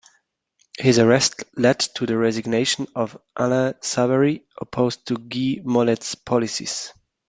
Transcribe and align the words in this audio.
His 0.79 0.97
arrest 0.97 1.43
led 1.57 1.77
to 1.79 2.07
the 2.07 2.17
resignation 2.17 2.87
of 2.95 3.21
Alain 3.35 3.75
Savary, 3.81 4.47
opposed 4.59 5.05
to 5.05 5.13
Guy 5.13 5.61
Mollet's 5.63 6.15
policies. 6.15 6.91